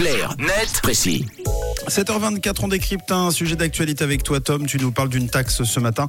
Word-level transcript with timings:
Clair, 0.00 0.34
net, 0.38 0.80
précis. 0.80 1.26
7h24, 1.88 2.56
on 2.62 2.68
décrypte 2.68 3.10
un 3.10 3.30
sujet 3.30 3.56
d'actualité 3.56 4.04
avec 4.04 4.22
toi, 4.22 4.40
Tom. 4.40 4.66
Tu 4.66 4.78
nous 4.78 4.92
parles 4.92 5.08
d'une 5.08 5.28
taxe 5.28 5.62
ce 5.64 5.80
matin, 5.80 6.08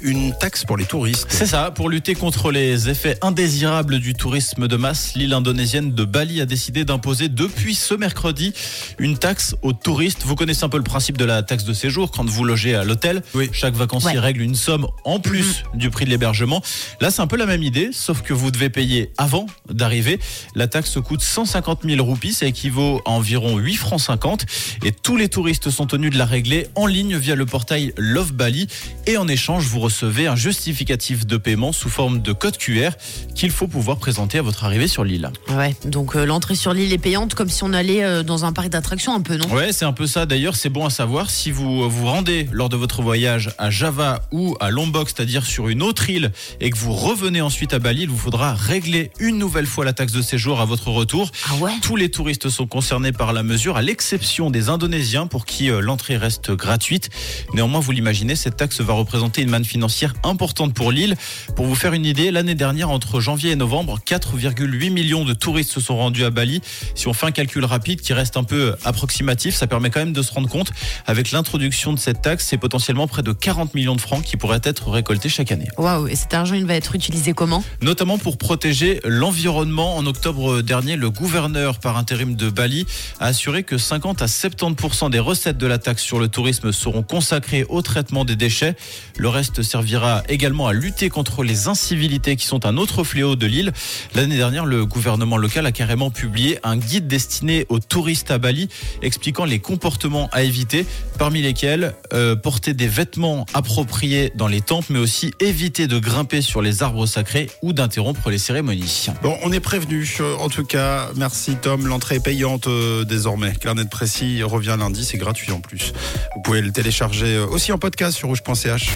une 0.00 0.36
taxe 0.38 0.64
pour 0.64 0.76
les 0.76 0.84
touristes. 0.84 1.26
C'est 1.28 1.46
ça, 1.46 1.70
pour 1.70 1.88
lutter 1.88 2.14
contre 2.14 2.50
les 2.50 2.88
effets 2.88 3.16
indésirables 3.22 3.98
du 3.98 4.14
tourisme 4.14 4.68
de 4.68 4.76
masse, 4.76 5.14
l'île 5.14 5.32
indonésienne 5.32 5.92
de 5.94 6.04
Bali 6.04 6.40
a 6.40 6.46
décidé 6.46 6.84
d'imposer 6.84 7.28
depuis 7.28 7.74
ce 7.74 7.94
mercredi 7.94 8.52
une 8.98 9.16
taxe 9.18 9.54
aux 9.62 9.72
touristes. 9.72 10.22
Vous 10.24 10.34
connaissez 10.36 10.64
un 10.64 10.68
peu 10.68 10.76
le 10.78 10.84
principe 10.84 11.16
de 11.18 11.24
la 11.24 11.42
taxe 11.42 11.64
de 11.64 11.72
séjour 11.72 12.10
quand 12.10 12.28
vous 12.28 12.44
logez 12.44 12.74
à 12.74 12.84
l'hôtel. 12.84 13.22
Oui. 13.34 13.48
Chaque 13.52 13.74
vacancier 13.74 14.06
Ouais. 14.12 14.18
règle 14.18 14.42
une 14.42 14.54
somme 14.54 14.86
en 15.04 15.18
plus 15.18 15.64
du 15.74 15.90
prix 15.90 16.04
de 16.04 16.10
l'hébergement. 16.10 16.62
Là, 17.00 17.10
c'est 17.10 17.22
un 17.22 17.26
peu 17.26 17.36
la 17.36 17.46
même 17.46 17.62
idée, 17.62 17.90
sauf 17.92 18.22
que 18.22 18.32
vous 18.34 18.50
devez 18.50 18.70
payer 18.70 19.10
avant 19.18 19.46
d'arriver. 19.70 20.20
La 20.54 20.68
taxe 20.68 20.98
coûte 21.00 21.22
150 21.22 21.80
000 21.84 22.04
roupies, 22.04 22.32
ça 22.34 22.46
équivaut 22.46 23.00
à 23.04 23.10
environ 23.10 23.56
8 23.58 23.74
francs 23.76 24.00
50. 24.00 24.46
Et 24.84 24.92
tous 25.06 25.16
les 25.16 25.28
touristes 25.28 25.70
sont 25.70 25.86
tenus 25.86 26.10
de 26.10 26.18
la 26.18 26.24
régler 26.24 26.66
en 26.74 26.86
ligne 26.86 27.16
via 27.16 27.36
le 27.36 27.46
portail 27.46 27.92
Love 27.96 28.32
Bali. 28.32 28.66
Et 29.06 29.16
en 29.16 29.28
échange, 29.28 29.64
vous 29.66 29.78
recevez 29.78 30.26
un 30.26 30.34
justificatif 30.34 31.28
de 31.28 31.36
paiement 31.36 31.70
sous 31.70 31.88
forme 31.88 32.20
de 32.20 32.32
code 32.32 32.56
QR 32.56 32.90
qu'il 33.32 33.52
faut 33.52 33.68
pouvoir 33.68 33.98
présenter 33.98 34.38
à 34.38 34.42
votre 34.42 34.64
arrivée 34.64 34.88
sur 34.88 35.04
l'île. 35.04 35.30
Ouais, 35.48 35.76
donc 35.84 36.16
euh, 36.16 36.26
l'entrée 36.26 36.56
sur 36.56 36.72
l'île 36.72 36.92
est 36.92 36.98
payante 36.98 37.36
comme 37.36 37.48
si 37.48 37.62
on 37.62 37.72
allait 37.72 38.02
euh, 38.02 38.24
dans 38.24 38.46
un 38.46 38.52
parc 38.52 38.68
d'attractions 38.68 39.14
un 39.14 39.20
peu, 39.20 39.36
non? 39.36 39.46
Ouais, 39.54 39.72
c'est 39.72 39.84
un 39.84 39.92
peu 39.92 40.08
ça. 40.08 40.26
D'ailleurs, 40.26 40.56
c'est 40.56 40.70
bon 40.70 40.84
à 40.84 40.90
savoir 40.90 41.30
si 41.30 41.52
vous 41.52 41.88
vous 41.88 42.06
rendez 42.06 42.48
lors 42.50 42.68
de 42.68 42.76
votre 42.76 43.00
voyage 43.00 43.52
à 43.58 43.70
Java 43.70 44.22
ou 44.32 44.56
à 44.58 44.70
Lombok, 44.70 45.08
c'est-à-dire 45.08 45.46
sur 45.46 45.68
une 45.68 45.84
autre 45.84 46.10
île, 46.10 46.32
et 46.58 46.70
que 46.70 46.76
vous 46.76 46.92
revenez 46.92 47.42
ensuite 47.42 47.74
à 47.74 47.78
Bali, 47.78 48.02
il 48.02 48.08
vous 48.08 48.18
faudra 48.18 48.54
régler 48.54 49.12
une 49.20 49.38
nouvelle 49.38 49.66
fois 49.66 49.84
la 49.84 49.92
taxe 49.92 50.12
de 50.12 50.22
séjour 50.22 50.60
à 50.60 50.64
votre 50.64 50.88
retour. 50.88 51.30
Ah 51.48 51.54
ouais? 51.60 51.70
Tous 51.80 51.94
les 51.94 52.10
touristes 52.10 52.48
sont 52.48 52.66
concernés 52.66 53.12
par 53.12 53.32
la 53.32 53.44
mesure, 53.44 53.76
à 53.76 53.82
l'exception 53.82 54.50
des 54.50 54.68
Indonésiens 54.68 54.95
pour 55.30 55.44
qui 55.44 55.70
euh, 55.70 55.80
l'entrée 55.80 56.16
reste 56.16 56.52
gratuite. 56.52 57.10
Néanmoins, 57.52 57.80
vous 57.80 57.92
l'imaginez, 57.92 58.34
cette 58.34 58.56
taxe 58.56 58.80
va 58.80 58.94
représenter 58.94 59.42
une 59.42 59.50
manne 59.50 59.64
financière 59.64 60.14
importante 60.22 60.72
pour 60.72 60.90
l'île. 60.90 61.16
Pour 61.54 61.66
vous 61.66 61.74
faire 61.74 61.92
une 61.92 62.06
idée, 62.06 62.30
l'année 62.30 62.54
dernière, 62.54 62.88
entre 62.88 63.20
janvier 63.20 63.50
et 63.50 63.56
novembre, 63.56 63.98
4,8 64.06 64.90
millions 64.90 65.24
de 65.26 65.34
touristes 65.34 65.70
se 65.70 65.80
sont 65.80 65.98
rendus 65.98 66.24
à 66.24 66.30
Bali. 66.30 66.62
Si 66.94 67.08
on 67.08 67.12
fait 67.12 67.26
un 67.26 67.30
calcul 67.30 67.64
rapide 67.66 68.00
qui 68.00 68.14
reste 68.14 68.38
un 68.38 68.44
peu 68.44 68.74
approximatif, 68.84 69.54
ça 69.54 69.66
permet 69.66 69.90
quand 69.90 70.00
même 70.00 70.14
de 70.14 70.22
se 70.22 70.32
rendre 70.32 70.48
compte, 70.48 70.72
avec 71.06 71.30
l'introduction 71.30 71.92
de 71.92 71.98
cette 71.98 72.22
taxe, 72.22 72.46
c'est 72.46 72.58
potentiellement 72.58 73.06
près 73.06 73.22
de 73.22 73.32
40 73.32 73.74
millions 73.74 73.96
de 73.96 74.00
francs 74.00 74.24
qui 74.24 74.38
pourraient 74.38 74.60
être 74.62 74.88
récoltés 74.90 75.28
chaque 75.28 75.52
année 75.52 75.68
Waouh, 75.76 76.08
et 76.08 76.16
cet 76.16 76.32
argent, 76.32 76.54
il 76.54 76.64
va 76.64 76.74
être 76.74 76.94
utilisé 76.94 77.34
comment? 77.34 77.62
Notamment 77.82 78.16
pour 78.16 78.38
protéger 78.38 79.00
l'environnement. 79.04 79.96
En 79.96 80.06
octobre 80.06 80.62
dernier, 80.62 80.96
le 80.96 81.10
gouverneur 81.10 81.80
par 81.80 81.98
intérim 81.98 82.34
de 82.34 82.48
Bali 82.48 82.86
a 83.20 83.26
assuré 83.26 83.62
que 83.62 83.76
50 83.76 84.22
à 84.22 84.26
70% 84.26 84.85
des 85.10 85.18
recettes 85.18 85.58
de 85.58 85.66
la 85.66 85.78
taxe 85.78 86.02
sur 86.02 86.20
le 86.20 86.28
tourisme 86.28 86.70
seront 86.70 87.02
consacrées 87.02 87.66
au 87.68 87.82
traitement 87.82 88.24
des 88.24 88.36
déchets. 88.36 88.76
Le 89.18 89.28
reste 89.28 89.62
servira 89.62 90.22
également 90.28 90.68
à 90.68 90.72
lutter 90.72 91.08
contre 91.08 91.42
les 91.42 91.66
incivilités 91.66 92.36
qui 92.36 92.46
sont 92.46 92.64
un 92.66 92.76
autre 92.76 93.02
fléau 93.02 93.34
de 93.34 93.46
l'île. 93.46 93.72
L'année 94.14 94.36
dernière, 94.36 94.64
le 94.64 94.86
gouvernement 94.86 95.38
local 95.38 95.66
a 95.66 95.72
carrément 95.72 96.10
publié 96.10 96.60
un 96.62 96.76
guide 96.76 97.08
destiné 97.08 97.66
aux 97.68 97.80
touristes 97.80 98.30
à 98.30 98.38
Bali 98.38 98.68
expliquant 99.02 99.44
les 99.44 99.58
comportements 99.58 100.28
à 100.32 100.44
éviter, 100.44 100.86
parmi 101.18 101.42
lesquels 101.42 101.94
euh, 102.12 102.36
porter 102.36 102.72
des 102.72 102.88
vêtements 102.88 103.44
appropriés 103.54 104.32
dans 104.36 104.48
les 104.48 104.60
temples, 104.60 104.92
mais 104.92 105.00
aussi 105.00 105.32
éviter 105.40 105.88
de 105.88 105.98
grimper 105.98 106.42
sur 106.42 106.62
les 106.62 106.84
arbres 106.84 107.06
sacrés 107.06 107.50
ou 107.60 107.72
d'interrompre 107.72 108.30
les 108.30 108.38
cérémonies. 108.38 109.08
Bon, 109.22 109.36
on 109.42 109.52
est 109.52 109.60
prévenu. 109.60 110.08
Euh, 110.20 110.36
En 110.36 110.48
tout 110.48 110.64
cas, 110.64 111.10
merci 111.16 111.56
Tom. 111.56 111.86
L'entrée 111.86 112.16
est 112.16 112.24
payante 112.24 112.68
euh, 112.68 113.04
désormais. 113.04 113.52
Clarnet 113.60 113.84
précis 113.86 114.42
revient 114.44 114.75
lundi, 114.76 115.04
c'est 115.04 115.18
gratuit 115.18 115.52
en 115.52 115.60
plus. 115.60 115.92
Vous 116.34 116.42
pouvez 116.42 116.60
le 116.60 116.72
télécharger 116.72 117.36
euh, 117.36 117.46
aussi 117.46 117.72
en 117.72 117.78
podcast 117.78 118.16
sur 118.16 118.28
rouge.ch. 118.28 118.94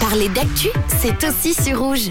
Parler 0.00 0.28
d'actu, 0.28 0.68
c'est 1.00 1.24
aussi 1.24 1.54
sur 1.54 1.78
rouge. 1.80 2.10